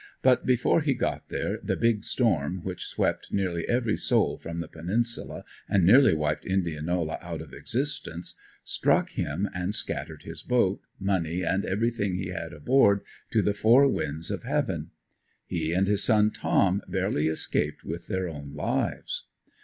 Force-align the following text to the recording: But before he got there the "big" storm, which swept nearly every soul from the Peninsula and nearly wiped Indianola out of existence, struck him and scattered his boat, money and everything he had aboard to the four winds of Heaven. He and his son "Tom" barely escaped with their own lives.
But 0.23 0.47
before 0.47 0.81
he 0.81 0.95
got 0.95 1.29
there 1.29 1.59
the 1.61 1.75
"big" 1.77 2.03
storm, 2.03 2.61
which 2.63 2.87
swept 2.87 3.31
nearly 3.31 3.67
every 3.69 3.95
soul 3.97 4.39
from 4.39 4.59
the 4.59 4.67
Peninsula 4.67 5.43
and 5.69 5.85
nearly 5.85 6.15
wiped 6.15 6.43
Indianola 6.43 7.19
out 7.21 7.39
of 7.39 7.53
existence, 7.53 8.33
struck 8.63 9.11
him 9.11 9.47
and 9.53 9.75
scattered 9.75 10.23
his 10.23 10.41
boat, 10.41 10.81
money 10.99 11.43
and 11.43 11.65
everything 11.65 12.15
he 12.15 12.29
had 12.29 12.51
aboard 12.51 13.01
to 13.31 13.43
the 13.43 13.53
four 13.53 13.87
winds 13.87 14.31
of 14.31 14.41
Heaven. 14.41 14.89
He 15.45 15.71
and 15.71 15.87
his 15.87 16.03
son 16.03 16.31
"Tom" 16.31 16.81
barely 16.87 17.27
escaped 17.27 17.83
with 17.83 18.07
their 18.07 18.27
own 18.27 18.55
lives. 18.55 19.25